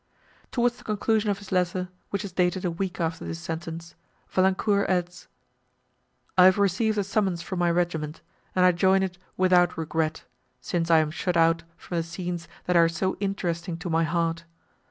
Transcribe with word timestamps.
Towards 0.51 0.77
the 0.77 0.83
conclusion 0.83 1.29
of 1.29 1.37
his 1.37 1.51
letter, 1.51 1.89
which 2.09 2.25
is 2.25 2.31
dated 2.31 2.65
a 2.65 2.71
week 2.71 2.99
after 2.99 3.23
this 3.23 3.37
sentence, 3.37 3.93
Valancourt 4.31 4.89
adds, 4.89 5.27
"I 6.35 6.45
have 6.45 6.57
received 6.57 6.97
a 6.97 7.03
summons 7.03 7.43
from 7.43 7.59
my 7.59 7.69
regiment, 7.69 8.21
and 8.55 8.65
I 8.65 8.71
join 8.71 9.03
it 9.03 9.19
without 9.37 9.77
regret, 9.77 10.23
since 10.59 10.89
I 10.89 10.97
am 10.97 11.11
shut 11.11 11.37
out 11.37 11.61
from 11.77 11.97
the 11.97 12.03
scenes 12.03 12.47
that 12.65 12.75
are 12.75 12.89
so 12.89 13.15
interesting 13.19 13.77
to 13.77 13.91
my 13.91 14.03
heart. 14.03 14.43